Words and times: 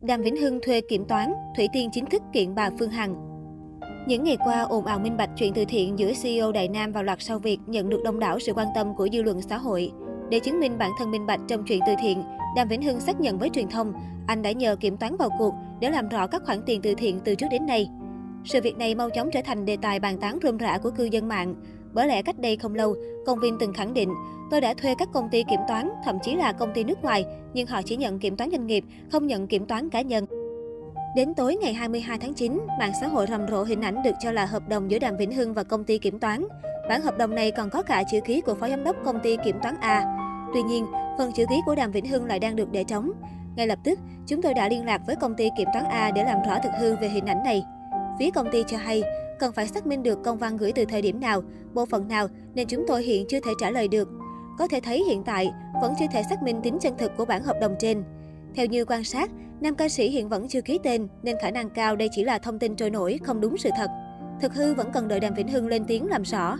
Đàm 0.00 0.22
Vĩnh 0.22 0.36
Hưng 0.36 0.60
thuê 0.62 0.80
kiểm 0.80 1.04
toán, 1.04 1.32
Thủy 1.56 1.68
Tiên 1.72 1.90
chính 1.92 2.06
thức 2.06 2.22
kiện 2.32 2.54
bà 2.54 2.70
Phương 2.78 2.90
Hằng. 2.90 3.14
Những 4.06 4.24
ngày 4.24 4.36
qua, 4.44 4.62
ồn 4.62 4.86
ào 4.86 4.98
minh 4.98 5.16
bạch 5.16 5.30
chuyện 5.36 5.52
từ 5.54 5.64
thiện 5.64 5.98
giữa 5.98 6.12
CEO 6.22 6.52
Đại 6.52 6.68
Nam 6.68 6.92
và 6.92 7.02
loạt 7.02 7.22
sau 7.22 7.38
việc 7.38 7.58
nhận 7.66 7.88
được 7.88 8.00
đông 8.04 8.18
đảo 8.18 8.38
sự 8.38 8.52
quan 8.52 8.68
tâm 8.74 8.94
của 8.94 9.08
dư 9.12 9.22
luận 9.22 9.42
xã 9.42 9.58
hội. 9.58 9.90
Để 10.30 10.40
chứng 10.40 10.60
minh 10.60 10.78
bản 10.78 10.90
thân 10.98 11.10
minh 11.10 11.26
bạch 11.26 11.40
trong 11.48 11.64
chuyện 11.64 11.80
từ 11.86 11.92
thiện, 12.02 12.22
Đàm 12.56 12.68
Vĩnh 12.68 12.82
Hưng 12.82 13.00
xác 13.00 13.20
nhận 13.20 13.38
với 13.38 13.50
truyền 13.50 13.68
thông, 13.68 13.92
anh 14.26 14.42
đã 14.42 14.52
nhờ 14.52 14.76
kiểm 14.76 14.96
toán 14.96 15.16
vào 15.16 15.30
cuộc 15.38 15.54
để 15.80 15.90
làm 15.90 16.08
rõ 16.08 16.26
các 16.26 16.42
khoản 16.44 16.58
tiền 16.66 16.80
từ 16.82 16.94
thiện 16.94 17.20
từ 17.24 17.34
trước 17.34 17.46
đến 17.50 17.66
nay. 17.66 17.88
Sự 18.44 18.60
việc 18.60 18.76
này 18.76 18.94
mau 18.94 19.10
chóng 19.10 19.30
trở 19.32 19.40
thành 19.44 19.64
đề 19.64 19.76
tài 19.82 20.00
bàn 20.00 20.18
tán 20.18 20.38
rôm 20.42 20.56
rã 20.56 20.78
của 20.78 20.90
cư 20.90 21.04
dân 21.04 21.28
mạng. 21.28 21.54
Bởi 21.92 22.06
lẽ 22.06 22.22
cách 22.22 22.38
đây 22.38 22.56
không 22.56 22.74
lâu, 22.74 22.96
công 23.26 23.38
viên 23.38 23.56
từng 23.60 23.72
khẳng 23.72 23.94
định, 23.94 24.14
tôi 24.50 24.60
đã 24.60 24.74
thuê 24.74 24.94
các 24.98 25.08
công 25.12 25.28
ty 25.28 25.44
kiểm 25.50 25.60
toán, 25.68 25.90
thậm 26.04 26.18
chí 26.22 26.34
là 26.34 26.52
công 26.52 26.72
ty 26.74 26.84
nước 26.84 27.02
ngoài, 27.02 27.24
nhưng 27.54 27.66
họ 27.66 27.82
chỉ 27.82 27.96
nhận 27.96 28.18
kiểm 28.18 28.36
toán 28.36 28.50
doanh 28.50 28.66
nghiệp, 28.66 28.84
không 29.12 29.26
nhận 29.26 29.46
kiểm 29.46 29.66
toán 29.66 29.90
cá 29.90 30.00
nhân. 30.00 30.26
Đến 31.16 31.34
tối 31.34 31.56
ngày 31.56 31.74
22 31.74 32.18
tháng 32.18 32.34
9, 32.34 32.60
mạng 32.78 32.92
xã 33.00 33.06
hội 33.06 33.26
rầm 33.26 33.48
rộ 33.48 33.62
hình 33.62 33.80
ảnh 33.80 34.02
được 34.02 34.14
cho 34.20 34.32
là 34.32 34.46
hợp 34.46 34.68
đồng 34.68 34.90
giữa 34.90 34.98
Đàm 34.98 35.16
Vĩnh 35.16 35.32
Hưng 35.32 35.54
và 35.54 35.62
công 35.62 35.84
ty 35.84 35.98
kiểm 35.98 36.18
toán. 36.18 36.44
Bản 36.88 37.02
hợp 37.02 37.18
đồng 37.18 37.34
này 37.34 37.50
còn 37.50 37.70
có 37.70 37.82
cả 37.82 38.02
chữ 38.10 38.20
ký 38.24 38.40
của 38.40 38.54
phó 38.54 38.68
giám 38.68 38.84
đốc 38.84 38.96
công 39.04 39.20
ty 39.20 39.36
kiểm 39.44 39.56
toán 39.62 39.74
A. 39.80 40.04
Tuy 40.54 40.62
nhiên, 40.62 40.86
phần 41.18 41.32
chữ 41.32 41.44
ký 41.50 41.56
của 41.66 41.74
Đàm 41.74 41.90
Vĩnh 41.90 42.06
Hưng 42.06 42.24
lại 42.24 42.38
đang 42.38 42.56
được 42.56 42.72
để 42.72 42.84
trống. 42.84 43.12
Ngay 43.56 43.66
lập 43.66 43.78
tức, 43.84 43.98
chúng 44.26 44.42
tôi 44.42 44.54
đã 44.54 44.68
liên 44.68 44.86
lạc 44.86 45.00
với 45.06 45.16
công 45.16 45.34
ty 45.34 45.50
kiểm 45.56 45.68
toán 45.74 45.84
A 45.84 46.10
để 46.10 46.24
làm 46.24 46.38
rõ 46.48 46.58
thực 46.62 46.72
hư 46.80 46.96
về 46.96 47.08
hình 47.08 47.26
ảnh 47.26 47.42
này. 47.44 47.64
Phía 48.18 48.30
công 48.30 48.50
ty 48.52 48.64
cho 48.66 48.76
hay, 48.76 49.02
cần 49.38 49.52
phải 49.52 49.66
xác 49.66 49.86
minh 49.86 50.02
được 50.02 50.18
công 50.24 50.38
văn 50.38 50.56
gửi 50.56 50.72
từ 50.72 50.84
thời 50.84 51.02
điểm 51.02 51.20
nào, 51.20 51.42
bộ 51.74 51.86
phận 51.86 52.08
nào 52.08 52.28
nên 52.54 52.68
chúng 52.68 52.84
tôi 52.88 53.02
hiện 53.02 53.26
chưa 53.28 53.40
thể 53.40 53.50
trả 53.60 53.70
lời 53.70 53.88
được. 53.88 54.08
Có 54.58 54.68
thể 54.68 54.80
thấy 54.80 55.04
hiện 55.04 55.22
tại 55.24 55.52
vẫn 55.82 55.94
chưa 55.98 56.06
thể 56.12 56.22
xác 56.30 56.42
minh 56.42 56.60
tính 56.62 56.78
chân 56.80 56.94
thực 56.98 57.16
của 57.16 57.24
bản 57.24 57.42
hợp 57.42 57.56
đồng 57.60 57.74
trên. 57.78 58.04
Theo 58.54 58.66
như 58.66 58.84
quan 58.84 59.04
sát, 59.04 59.30
nam 59.60 59.74
ca 59.74 59.88
sĩ 59.88 60.10
hiện 60.10 60.28
vẫn 60.28 60.48
chưa 60.48 60.60
ký 60.60 60.78
tên 60.82 61.08
nên 61.22 61.36
khả 61.42 61.50
năng 61.50 61.70
cao 61.70 61.96
đây 61.96 62.08
chỉ 62.12 62.24
là 62.24 62.38
thông 62.38 62.58
tin 62.58 62.76
trôi 62.76 62.90
nổi, 62.90 63.18
không 63.22 63.40
đúng 63.40 63.56
sự 63.56 63.70
thật. 63.76 63.90
Thực 64.40 64.54
hư 64.54 64.74
vẫn 64.74 64.90
cần 64.92 65.08
đợi 65.08 65.20
Đàm 65.20 65.34
Vĩnh 65.34 65.48
Hưng 65.48 65.66
lên 65.66 65.84
tiếng 65.88 66.06
làm 66.06 66.22
rõ. 66.22 66.56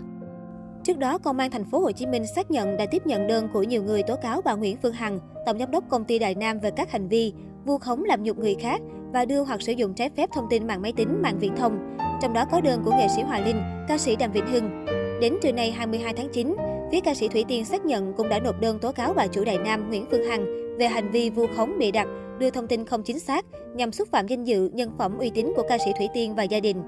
Trước 0.83 0.97
đó, 0.97 1.17
Công 1.17 1.37
an 1.37 1.51
thành 1.51 1.63
phố 1.71 1.79
Hồ 1.79 1.91
Chí 1.91 2.05
Minh 2.05 2.23
xác 2.35 2.51
nhận 2.51 2.77
đã 2.77 2.85
tiếp 2.91 3.07
nhận 3.07 3.27
đơn 3.27 3.47
của 3.53 3.63
nhiều 3.63 3.83
người 3.83 4.03
tố 4.03 4.15
cáo 4.15 4.41
bà 4.41 4.55
Nguyễn 4.55 4.77
Phương 4.81 4.93
Hằng, 4.93 5.19
tổng 5.45 5.59
giám 5.59 5.71
đốc 5.71 5.83
công 5.89 6.05
ty 6.05 6.19
Đại 6.19 6.35
Nam 6.35 6.59
về 6.59 6.71
các 6.71 6.91
hành 6.91 7.07
vi 7.07 7.33
vu 7.65 7.77
khống 7.77 8.03
làm 8.03 8.23
nhục 8.23 8.37
người 8.37 8.55
khác 8.59 8.81
và 9.13 9.25
đưa 9.25 9.43
hoặc 9.43 9.61
sử 9.61 9.71
dụng 9.71 9.93
trái 9.93 10.09
phép 10.09 10.29
thông 10.33 10.47
tin 10.49 10.67
mạng 10.67 10.81
máy 10.81 10.93
tính, 10.97 11.21
mạng 11.21 11.37
viễn 11.39 11.55
thông. 11.55 11.98
Trong 12.21 12.33
đó 12.33 12.45
có 12.51 12.61
đơn 12.61 12.81
của 12.85 12.91
nghệ 12.91 13.07
sĩ 13.07 13.21
Hòa 13.21 13.39
Linh, 13.39 13.61
ca 13.87 13.97
sĩ 13.97 14.15
Đàm 14.15 14.31
Vĩnh 14.31 14.47
Hưng. 14.47 14.85
Đến 15.21 15.37
trưa 15.41 15.51
nay 15.51 15.71
22 15.71 16.13
tháng 16.13 16.29
9, 16.33 16.55
phía 16.91 16.99
ca 16.99 17.13
sĩ 17.13 17.27
Thủy 17.27 17.45
Tiên 17.47 17.65
xác 17.65 17.85
nhận 17.85 18.13
cũng 18.13 18.29
đã 18.29 18.39
nộp 18.39 18.61
đơn 18.61 18.79
tố 18.79 18.91
cáo 18.91 19.13
bà 19.13 19.27
chủ 19.27 19.43
Đại 19.43 19.57
Nam 19.57 19.89
Nguyễn 19.89 20.05
Phương 20.11 20.23
Hằng 20.23 20.45
về 20.77 20.87
hành 20.87 21.11
vi 21.11 21.29
vu 21.29 21.45
khống 21.55 21.77
bịa 21.79 21.91
đặt, 21.91 22.07
đưa 22.39 22.49
thông 22.49 22.67
tin 22.67 22.85
không 22.85 23.03
chính 23.03 23.19
xác 23.19 23.45
nhằm 23.75 23.91
xúc 23.91 24.07
phạm 24.11 24.27
danh 24.27 24.43
dự, 24.43 24.69
nhân 24.73 24.91
phẩm 24.97 25.17
uy 25.17 25.29
tín 25.29 25.53
của 25.55 25.63
ca 25.69 25.77
sĩ 25.77 25.91
Thủy 25.97 26.07
Tiên 26.13 26.35
và 26.35 26.43
gia 26.43 26.59
đình. 26.59 26.83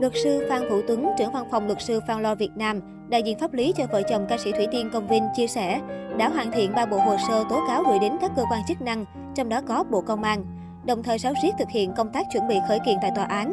Luật 0.00 0.12
sư 0.24 0.46
Phan 0.48 0.68
Vũ 0.68 0.80
Tuấn, 0.86 1.06
trưởng 1.18 1.32
văn 1.32 1.44
phòng 1.50 1.66
luật 1.66 1.82
sư 1.82 2.00
Phan 2.08 2.22
Lo 2.22 2.34
Việt 2.34 2.50
Nam, 2.56 2.80
đại 3.08 3.22
diện 3.22 3.38
pháp 3.38 3.52
lý 3.52 3.72
cho 3.76 3.84
vợ 3.92 4.02
chồng 4.08 4.26
ca 4.28 4.38
sĩ 4.38 4.52
Thủy 4.52 4.66
Tiên 4.72 4.90
Công 4.92 5.08
Vinh 5.08 5.22
chia 5.36 5.46
sẻ, 5.46 5.80
đã 6.18 6.28
hoàn 6.28 6.52
thiện 6.52 6.72
ba 6.74 6.86
bộ 6.86 6.98
hồ 6.98 7.16
sơ 7.28 7.44
tố 7.50 7.60
cáo 7.68 7.82
gửi 7.82 7.98
đến 7.98 8.12
các 8.20 8.30
cơ 8.36 8.42
quan 8.50 8.60
chức 8.68 8.82
năng, 8.82 9.04
trong 9.34 9.48
đó 9.48 9.60
có 9.68 9.84
Bộ 9.90 10.00
Công 10.00 10.22
an, 10.22 10.44
đồng 10.86 11.02
thời 11.02 11.18
sáu 11.18 11.32
riết 11.42 11.50
thực 11.58 11.68
hiện 11.70 11.92
công 11.96 12.12
tác 12.12 12.26
chuẩn 12.32 12.48
bị 12.48 12.56
khởi 12.68 12.78
kiện 12.86 12.96
tại 13.02 13.10
tòa 13.14 13.24
án. 13.24 13.52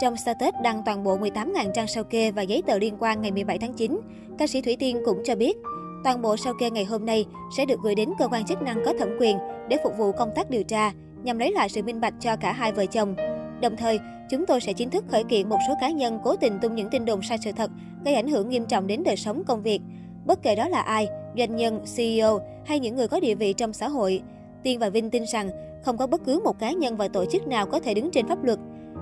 Trong 0.00 0.16
status 0.16 0.54
đăng 0.62 0.82
toàn 0.84 1.04
bộ 1.04 1.18
18.000 1.18 1.72
trang 1.72 1.86
sao 1.86 2.04
kê 2.04 2.30
và 2.30 2.42
giấy 2.42 2.62
tờ 2.66 2.78
liên 2.78 2.96
quan 2.98 3.22
ngày 3.22 3.32
17 3.32 3.58
tháng 3.58 3.72
9, 3.72 4.00
ca 4.38 4.46
sĩ 4.46 4.60
Thủy 4.60 4.76
Tiên 4.78 5.02
cũng 5.04 5.22
cho 5.24 5.36
biết, 5.36 5.56
toàn 6.04 6.22
bộ 6.22 6.36
sao 6.36 6.54
kê 6.60 6.70
ngày 6.70 6.84
hôm 6.84 7.06
nay 7.06 7.24
sẽ 7.56 7.64
được 7.66 7.80
gửi 7.82 7.94
đến 7.94 8.10
cơ 8.18 8.28
quan 8.28 8.44
chức 8.44 8.62
năng 8.62 8.84
có 8.84 8.92
thẩm 8.98 9.08
quyền 9.20 9.38
để 9.68 9.76
phục 9.84 9.92
vụ 9.98 10.12
công 10.12 10.30
tác 10.34 10.50
điều 10.50 10.62
tra, 10.62 10.92
nhằm 11.22 11.38
lấy 11.38 11.52
lại 11.52 11.68
sự 11.68 11.82
minh 11.82 12.00
bạch 12.00 12.14
cho 12.20 12.36
cả 12.36 12.52
hai 12.52 12.72
vợ 12.72 12.86
chồng. 12.86 13.14
Đồng 13.60 13.76
thời, 13.76 13.98
chúng 14.30 14.46
tôi 14.46 14.60
sẽ 14.60 14.72
chính 14.72 14.90
thức 14.90 15.04
khởi 15.08 15.24
kiện 15.24 15.48
một 15.48 15.58
số 15.68 15.74
cá 15.80 15.90
nhân 15.90 16.18
cố 16.24 16.36
tình 16.36 16.58
tung 16.62 16.74
những 16.74 16.90
tin 16.90 17.04
đồn 17.04 17.22
sai 17.22 17.38
sự 17.44 17.52
thật, 17.52 17.70
gây 18.04 18.14
ảnh 18.14 18.28
hưởng 18.28 18.48
nghiêm 18.48 18.66
trọng 18.66 18.86
đến 18.86 19.04
đời 19.04 19.16
sống 19.16 19.42
công 19.46 19.62
việc. 19.62 19.80
Bất 20.26 20.42
kể 20.42 20.54
đó 20.54 20.68
là 20.68 20.80
ai, 20.80 21.08
doanh 21.36 21.56
nhân, 21.56 21.80
CEO 21.96 22.40
hay 22.66 22.80
những 22.80 22.96
người 22.96 23.08
có 23.08 23.20
địa 23.20 23.34
vị 23.34 23.52
trong 23.52 23.72
xã 23.72 23.88
hội. 23.88 24.22
Tiên 24.62 24.78
và 24.78 24.90
Vinh 24.90 25.10
tin 25.10 25.24
rằng 25.32 25.50
không 25.84 25.96
có 25.96 26.06
bất 26.06 26.24
cứ 26.24 26.40
một 26.44 26.58
cá 26.58 26.72
nhân 26.72 26.96
và 26.96 27.08
tổ 27.08 27.24
chức 27.24 27.46
nào 27.46 27.66
có 27.66 27.80
thể 27.80 27.94
đứng 27.94 28.10
trên 28.10 28.26
pháp 28.26 28.44
luật. 28.44 28.58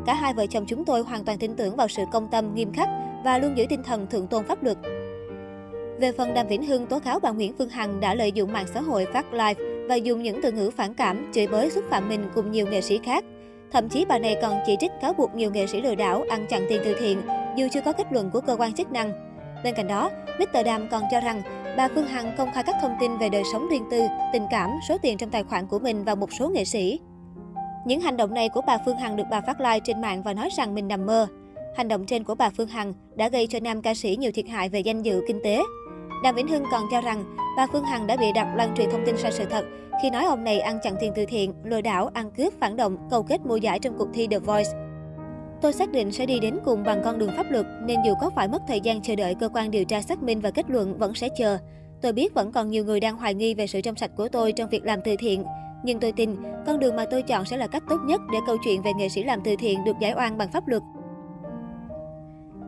Cả 0.07 0.15
hai 0.15 0.35
vợ 0.35 0.47
chồng 0.47 0.65
chúng 0.67 0.85
tôi 0.85 1.03
hoàn 1.03 1.25
toàn 1.25 1.39
tin 1.39 1.57
tưởng 1.57 1.77
vào 1.77 1.89
sự 1.89 2.03
công 2.13 2.29
tâm, 2.29 2.55
nghiêm 2.55 2.73
khắc 2.73 2.89
và 3.25 3.39
luôn 3.39 3.57
giữ 3.57 3.65
tinh 3.69 3.83
thần 3.83 4.07
thượng 4.07 4.27
tôn 4.27 4.45
pháp 4.45 4.63
luật. 4.63 4.77
Về 6.01 6.13
phần 6.13 6.35
Đàm 6.35 6.47
Vĩnh 6.47 6.67
Hưng 6.67 6.87
tố 6.87 6.99
cáo 6.99 7.21
bà 7.21 7.31
Nguyễn 7.31 7.53
Phương 7.59 7.69
Hằng 7.69 8.01
đã 8.01 8.15
lợi 8.15 8.33
dụng 8.33 8.53
mạng 8.53 8.67
xã 8.75 8.81
hội 8.81 9.07
phát 9.13 9.33
live 9.33 9.55
và 9.89 9.95
dùng 9.95 10.23
những 10.23 10.41
từ 10.43 10.53
ngữ 10.53 10.71
phản 10.71 10.95
cảm, 10.95 11.31
chửi 11.35 11.47
bới 11.47 11.71
xúc 11.71 11.85
phạm 11.91 12.09
mình 12.09 12.29
cùng 12.35 12.51
nhiều 12.51 12.67
nghệ 12.67 12.81
sĩ 12.81 12.99
khác. 12.99 13.25
Thậm 13.73 13.89
chí 13.89 14.05
bà 14.05 14.19
này 14.19 14.37
còn 14.43 14.59
chỉ 14.67 14.77
trích 14.81 14.93
cáo 15.03 15.13
buộc 15.13 15.35
nhiều 15.35 15.51
nghệ 15.51 15.67
sĩ 15.67 15.83
lừa 15.83 15.95
đảo 15.95 16.25
ăn 16.29 16.47
chặn 16.47 16.67
tiền 16.69 16.81
từ 16.85 16.95
thiện, 16.99 17.23
dù 17.57 17.67
chưa 17.73 17.81
có 17.81 17.93
kết 17.93 18.07
luận 18.11 18.31
của 18.31 18.41
cơ 18.41 18.57
quan 18.57 18.73
chức 18.73 18.93
năng. 18.93 19.13
Bên 19.65 19.75
cạnh 19.75 19.89
đó, 19.89 20.11
Mr. 20.39 20.65
Đàm 20.65 20.89
còn 20.89 21.03
cho 21.11 21.21
rằng 21.21 21.43
bà 21.77 21.89
Phương 21.95 22.07
Hằng 22.07 22.35
công 22.39 22.53
khai 22.53 22.65
các 22.67 22.77
thông 22.83 22.97
tin 23.01 23.19
về 23.19 23.29
đời 23.29 23.43
sống 23.53 23.69
riêng 23.71 23.85
tư, 23.91 24.01
tình 24.33 24.47
cảm, 24.51 24.71
số 24.89 24.97
tiền 25.03 25.19
trong 25.19 25.31
tài 25.31 25.43
khoản 25.43 25.67
của 25.67 25.79
mình 25.79 26.05
và 26.05 26.15
một 26.15 26.33
số 26.33 26.49
nghệ 26.49 26.65
sĩ. 26.65 27.01
Những 27.87 28.01
hành 28.01 28.17
động 28.17 28.35
này 28.35 28.49
của 28.49 28.61
bà 28.67 28.79
Phương 28.85 28.97
Hằng 28.97 29.17
được 29.17 29.25
bà 29.31 29.41
phát 29.41 29.61
live 29.61 29.81
trên 29.81 30.01
mạng 30.01 30.23
và 30.23 30.35
nói 30.35 30.49
rằng 30.57 30.75
mình 30.75 30.89
nằm 30.89 31.07
mơ. 31.07 31.27
Hành 31.77 31.89
động 31.89 32.07
trên 32.07 32.25
của 32.25 32.35
bà 32.35 32.51
Phương 32.51 32.69
Hằng 32.69 32.95
đã 33.15 33.29
gây 33.29 33.47
cho 33.47 33.59
nam 33.63 33.83
ca 33.83 33.95
sĩ 33.95 34.17
nhiều 34.17 34.31
thiệt 34.35 34.49
hại 34.49 34.69
về 34.69 34.81
danh 34.81 35.03
dự 35.03 35.23
kinh 35.29 35.41
tế. 35.45 35.63
Đàm 36.23 36.35
Vĩnh 36.35 36.49
Hưng 36.49 36.65
còn 36.71 36.83
cho 36.91 37.01
rằng 37.01 37.25
bà 37.57 37.67
Phương 37.73 37.85
Hằng 37.85 38.07
đã 38.07 38.17
bị 38.17 38.27
đặt 38.35 38.55
lan 38.57 38.75
truyền 38.77 38.91
thông 38.91 39.03
tin 39.07 39.17
sai 39.17 39.33
sự 39.33 39.45
thật 39.45 39.65
khi 40.03 40.11
nói 40.11 40.25
ông 40.25 40.45
này 40.45 40.61
ăn 40.61 40.79
chặn 40.83 40.95
tiền 41.01 41.13
từ 41.17 41.25
thiện, 41.27 41.55
lừa 41.65 41.81
đảo, 41.81 42.11
ăn 42.15 42.31
cướp, 42.31 42.53
phản 42.61 42.77
động, 42.77 42.97
cầu 43.11 43.23
kết 43.23 43.47
mua 43.47 43.57
giải 43.57 43.79
trong 43.79 43.99
cuộc 43.99 44.09
thi 44.15 44.27
The 44.27 44.39
Voice. 44.39 44.71
Tôi 45.63 45.73
xác 45.73 45.93
định 45.93 46.13
sẽ 46.13 46.27
đi 46.27 46.41
đến 46.41 46.59
cùng 46.65 46.85
bằng 46.85 47.03
con 47.05 47.19
đường 47.19 47.31
pháp 47.37 47.47
luật, 47.51 47.67
nên 47.83 47.99
dù 48.07 48.15
có 48.21 48.31
phải 48.37 48.49
mất 48.49 48.63
thời 48.69 48.81
gian 48.81 49.03
chờ 49.03 49.17
đợi 49.17 49.35
cơ 49.35 49.49
quan 49.49 49.71
điều 49.71 49.85
tra 49.85 50.03
xác 50.03 50.23
minh 50.23 50.41
và 50.41 50.51
kết 50.51 50.71
luận 50.71 50.99
vẫn 50.99 51.15
sẽ 51.15 51.29
chờ. 51.39 51.59
Tôi 52.03 52.13
biết 52.13 52.35
vẫn 52.35 52.53
còn 52.53 52.71
nhiều 52.71 52.85
người 52.85 53.01
đang 53.01 53.17
hoài 53.17 53.35
nghi 53.35 53.55
về 53.55 53.67
sự 53.67 53.81
trong 53.81 53.97
sạch 53.97 54.11
của 54.17 54.29
tôi 54.29 54.53
trong 54.53 54.71
việc 54.71 54.85
làm 54.85 55.01
từ 55.05 55.17
thiện. 55.19 55.45
Nhưng 55.85 56.01
tôi 56.01 56.13
tin, 56.13 56.37
con 56.67 56.79
đường 56.79 56.97
mà 56.97 57.05
tôi 57.11 57.23
chọn 57.23 57.45
sẽ 57.45 57.57
là 57.57 57.67
cách 57.67 57.83
tốt 57.89 57.99
nhất 58.05 58.21
để 58.33 58.39
câu 58.47 58.57
chuyện 58.65 58.83
về 58.83 58.93
nghệ 58.97 59.09
sĩ 59.09 59.25
làm 59.25 59.41
từ 59.45 59.57
thiện 59.59 59.85
được 59.85 59.97
giải 60.01 60.15
oan 60.17 60.39
bằng 60.39 60.53
pháp 60.53 60.69
luật. 60.69 60.83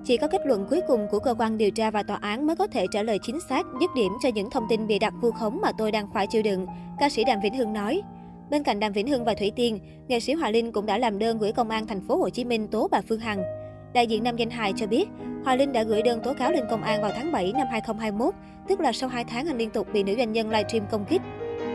Chỉ 0.05 0.17
có 0.17 0.29
kết 0.29 0.47
luận 0.47 0.67
cuối 0.71 0.81
cùng 0.89 1.07
của 1.11 1.19
cơ 1.19 1.35
quan 1.39 1.59
điều 1.59 1.71
tra 1.71 1.91
và 1.91 2.03
tòa 2.03 2.17
án 2.17 2.47
mới 2.47 2.57
có 2.57 2.67
thể 2.67 2.87
trả 2.93 3.03
lời 3.03 3.19
chính 3.23 3.39
xác, 3.49 3.67
dứt 3.81 3.91
điểm 3.95 4.13
cho 4.23 4.29
những 4.29 4.51
thông 4.51 4.67
tin 4.69 4.87
bị 4.87 4.99
đặt 4.99 5.15
vu 5.21 5.31
khống 5.31 5.61
mà 5.61 5.73
tôi 5.79 5.93
đang 5.93 6.09
phải 6.15 6.27
chịu 6.27 6.43
đựng, 6.43 6.67
ca 6.99 7.09
sĩ 7.09 7.25
Đàm 7.25 7.41
Vĩnh 7.41 7.55
Hưng 7.55 7.73
nói. 7.73 8.03
Bên 8.51 8.63
cạnh 8.63 8.81
Đàm 8.81 8.93
Vĩnh 8.93 9.09
Hưng 9.09 9.25
và 9.25 9.35
Thủy 9.35 9.53
Tiên, 9.57 9.79
nghệ 10.09 10.21
sĩ 10.21 10.33
Hòa 10.33 10.51
Linh 10.51 10.73
cũng 10.73 10.87
đã 10.87 10.99
làm 10.99 11.19
đơn 11.19 11.39
gửi 11.39 11.53
công 11.53 11.71
an 11.71 11.87
thành 11.87 12.01
phố 12.01 12.17
Hồ 12.17 12.31
Chí 12.31 12.45
Minh 12.45 12.69
tố 12.69 12.89
bà 12.91 13.01
Phương 13.09 13.21
Hằng. 13.21 13.43
Đại 13.93 14.07
diện 14.07 14.25
nam 14.25 14.37
danh 14.37 14.51
hài 14.51 14.73
cho 14.77 14.87
biết, 14.87 15.09
Hòa 15.45 15.57
Linh 15.57 15.73
đã 15.73 15.83
gửi 15.83 16.03
đơn 16.03 16.21
tố 16.25 16.35
cáo 16.35 16.53
lên 16.53 16.65
công 16.71 16.83
an 16.83 17.03
vào 17.03 17.11
tháng 17.17 17.33
7 17.33 17.53
năm 17.53 17.67
2021, 17.71 18.35
tức 18.69 18.81
là 18.81 18.93
sau 18.93 19.09
2 19.09 19.25
tháng 19.25 19.47
anh 19.47 19.59
liên 19.59 19.71
tục 19.71 19.87
bị 19.93 20.03
nữ 20.03 20.15
doanh 20.17 20.33
nhân 20.33 20.51
livestream 20.51 20.87
công 20.91 21.05
kích. 21.05 21.23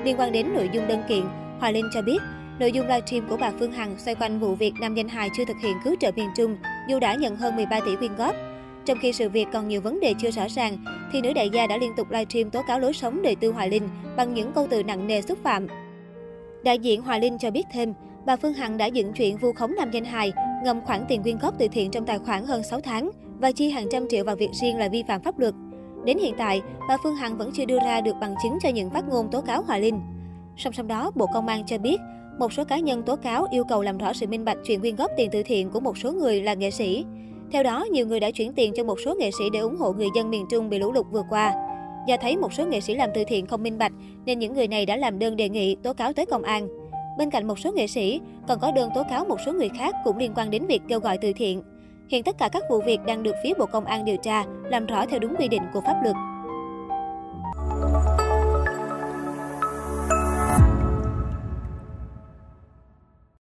Liên 0.03 0.19
quan 0.19 0.31
đến 0.31 0.53
nội 0.53 0.69
dung 0.74 0.88
đơn 0.88 1.03
kiện, 1.08 1.24
Hòa 1.59 1.72
Linh 1.72 1.90
cho 1.94 2.02
biết, 2.02 2.18
nội 2.59 2.72
dung 2.72 2.88
livestream 2.88 3.28
của 3.30 3.38
bà 3.38 3.52
Phương 3.59 3.72
Hằng 3.72 3.96
xoay 3.97 4.16
quanh 4.16 4.40
vụ 4.40 4.56
việc 4.56 4.74
nam 4.81 4.96
danh 4.96 5.08
hài 5.08 5.30
chưa 5.38 5.46
thực 5.46 5.58
hiện 5.62 5.78
cứu 5.84 5.96
trợ 6.00 6.12
miền 6.16 6.30
Trung, 6.36 6.58
dù 6.90 7.00
đã 7.00 7.16
nhận 7.16 7.36
hơn 7.36 7.56
13 7.56 7.80
tỷ 7.86 7.96
quyên 7.96 8.16
góp. 8.16 8.36
Trong 8.86 8.97
khi 9.02 9.14
sự 9.14 9.30
việc 9.30 9.47
còn 9.53 9.68
nhiều 9.68 9.81
vấn 9.81 10.00
đề 10.00 10.14
chưa 10.22 10.31
rõ 10.31 10.47
ràng, 10.50 10.78
thì 11.12 11.22
nữ 11.22 11.34
đại 11.34 11.50
gia 11.50 11.68
đã 11.68 11.78
liên 11.78 11.91
tục 11.97 12.12
livestream 12.12 12.50
tố 12.50 12.62
cáo 12.68 12.80
lối 12.80 12.94
sống 12.94 13.22
đời 13.22 13.36
tư 13.36 13.52
Hoài 13.52 13.69
Linh 13.69 13.90
bằng 14.18 14.34
những 14.34 14.52
câu 14.53 14.68
từ 14.69 14.84
nặng 14.84 15.08
nề 15.08 15.22
xúc 15.22 15.38
phạm. 15.44 15.68
Đại 16.64 16.80
diện 16.80 17.02
Hoài 17.02 17.20
Linh 17.20 17.38
cho 17.38 17.52
biết 17.52 17.66
thêm, 17.74 17.94
bà 18.25 18.35
Phương 18.35 18.53
Hằng 18.53 18.78
đã 18.78 18.85
dựng 18.85 19.14
chuyện 19.14 19.38
vu 19.38 19.53
khống 19.53 19.75
nam 19.75 19.91
danh 19.91 20.06
hài, 20.06 20.31
ngầm 20.64 20.81
khoản 20.81 21.06
tiền 21.08 21.24
quyên 21.24 21.38
góp 21.38 21.53
từ 21.59 21.68
thiện 21.68 21.91
trong 21.91 22.06
tài 22.06 22.20
khoản 22.20 22.46
hơn 22.46 22.64
6 22.64 22.81
tháng 22.81 23.12
và 23.40 23.52
chi 23.52 23.70
hàng 23.70 23.88
trăm 23.91 24.08
triệu 24.09 24.24
vào 24.24 24.35
việc 24.35 24.50
riêng 24.62 24.78
là 24.78 24.88
vi 24.88 25.03
phạm 25.08 25.22
pháp 25.22 25.40
luật. 25.40 25.53
Đến 26.06 26.18
hiện 26.18 26.34
tại, 26.38 26.62
bà 26.88 26.97
Phương 27.03 27.16
Hằng 27.16 27.38
vẫn 27.38 27.52
chưa 27.53 27.66
đưa 27.66 27.80
ra 27.80 28.02
được 28.02 28.16
bằng 28.22 28.36
chứng 28.44 28.58
cho 28.62 28.69
những 28.69 28.90
phát 28.90 29.08
ngôn 29.09 29.31
tố 29.31 29.41
cáo 29.41 29.64
Hòa 29.64 29.78
Linh. 29.78 30.00
Song 30.58 30.74
song 30.74 30.88
đó, 30.88 31.12
Bộ 31.16 31.25
Công 31.34 31.47
an 31.47 31.64
cho 31.68 31.78
biết, 31.78 31.97
một 32.40 32.53
số 32.53 32.64
cá 32.64 32.80
nhân 32.80 33.03
tố 33.03 33.16
cáo 33.16 33.47
yêu 33.52 33.64
cầu 33.69 33.81
làm 33.81 33.97
rõ 33.97 34.14
sự 34.14 34.28
minh 34.28 34.46
bạch 34.46 34.58
chuyện 34.64 34.79
quyên 34.79 34.96
góp 34.96 35.11
tiền 35.17 35.29
từ 35.32 35.44
thiện 35.44 35.70
của 35.70 35.79
một 35.79 35.97
số 35.97 36.11
người 36.11 36.41
là 36.41 36.53
nghệ 36.53 36.72
sĩ. 36.72 37.05
Theo 37.52 37.64
đó, 37.64 37.85
nhiều 37.91 38.08
người 38.08 38.20
đã 38.20 38.32
chuyển 38.32 38.53
tiền 38.53 38.73
cho 38.76 38.84
một 38.84 39.00
số 39.05 39.16
nghệ 39.16 39.32
sĩ 39.32 39.44
để 39.53 39.59
ủng 39.59 39.76
hộ 39.76 39.94
người 39.94 40.08
dân 40.16 40.29
miền 40.29 40.46
Trung 40.52 40.70
bị 40.70 40.79
lũ 40.79 40.91
lụt 40.91 41.05
vừa 41.11 41.23
qua. 41.29 41.53
Do 42.08 42.17
thấy 42.22 42.38
một 42.38 42.53
số 42.53 42.66
nghệ 42.66 42.82
sĩ 42.82 42.96
làm 42.96 43.09
từ 43.14 43.23
thiện 43.28 43.47
không 43.47 43.64
minh 43.64 43.78
bạch, 43.78 43.91
nên 44.26 44.40
những 44.40 44.53
người 44.53 44.67
này 44.67 44.85
đã 44.85 44.97
làm 44.97 45.20
đơn 45.20 45.35
đề 45.35 45.50
nghị 45.50 45.76
tố 45.76 45.94
cáo 45.94 46.14
tới 46.14 46.26
công 46.26 46.44
an. 46.44 46.67
Bên 47.17 47.29
cạnh 47.29 47.47
một 47.47 47.59
số 47.59 47.72
nghệ 47.72 47.88
sĩ, 47.88 48.20
còn 48.47 48.59
có 48.59 48.72
đơn 48.72 48.90
tố 48.96 49.03
cáo 49.09 49.26
một 49.26 49.38
số 49.46 49.53
người 49.53 49.70
khác 49.70 49.96
cũng 50.03 50.17
liên 50.17 50.34
quan 50.35 50.50
đến 50.50 50.66
việc 50.67 50.82
kêu 50.88 51.00
gọi 51.00 51.17
từ 51.17 51.34
thiện. 51.35 51.61
Hiện 52.14 52.24
tất 52.24 52.38
cả 52.38 52.50
các 52.52 52.64
vụ 52.70 52.82
việc 52.82 53.00
đang 53.06 53.24
được 53.24 53.36
phía 53.44 53.54
Bộ 53.60 53.66
Công 53.66 53.86
an 53.86 54.06
điều 54.06 54.18
tra, 54.18 54.44
làm 54.64 54.86
rõ 54.86 55.06
theo 55.06 55.20
đúng 55.20 55.36
quy 55.36 55.48
định 55.48 55.62
của 55.74 55.82
pháp 55.82 55.96
luật. 56.04 56.16